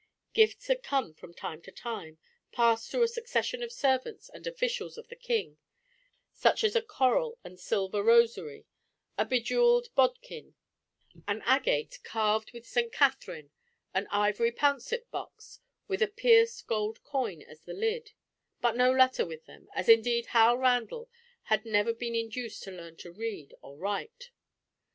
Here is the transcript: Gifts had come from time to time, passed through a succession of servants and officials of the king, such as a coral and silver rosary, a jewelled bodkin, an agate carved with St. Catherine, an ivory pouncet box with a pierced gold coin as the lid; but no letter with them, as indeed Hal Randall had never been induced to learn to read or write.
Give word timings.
Gifts 0.33 0.65
had 0.65 0.81
come 0.81 1.13
from 1.13 1.31
time 1.31 1.61
to 1.61 1.71
time, 1.71 2.17
passed 2.51 2.89
through 2.89 3.03
a 3.03 3.07
succession 3.07 3.61
of 3.61 3.71
servants 3.71 4.29
and 4.29 4.47
officials 4.47 4.97
of 4.97 5.09
the 5.09 5.15
king, 5.15 5.59
such 6.33 6.63
as 6.63 6.75
a 6.75 6.81
coral 6.81 7.37
and 7.43 7.59
silver 7.59 8.01
rosary, 8.01 8.65
a 9.19 9.25
jewelled 9.39 9.93
bodkin, 9.93 10.55
an 11.27 11.43
agate 11.43 11.99
carved 12.03 12.51
with 12.51 12.65
St. 12.65 12.91
Catherine, 12.91 13.51
an 13.93 14.07
ivory 14.09 14.51
pouncet 14.51 15.05
box 15.11 15.59
with 15.87 16.01
a 16.01 16.07
pierced 16.07 16.65
gold 16.65 17.03
coin 17.03 17.43
as 17.43 17.61
the 17.61 17.73
lid; 17.75 18.13
but 18.59 18.75
no 18.75 18.91
letter 18.91 19.23
with 19.23 19.45
them, 19.45 19.67
as 19.75 19.87
indeed 19.87 20.25
Hal 20.33 20.57
Randall 20.57 21.11
had 21.43 21.63
never 21.63 21.93
been 21.93 22.15
induced 22.15 22.63
to 22.63 22.71
learn 22.71 22.95
to 22.95 23.11
read 23.11 23.53
or 23.61 23.77
write. 23.77 24.31